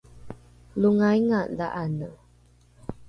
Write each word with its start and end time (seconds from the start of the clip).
longainga 0.81 1.39
dha’ane 1.59 2.09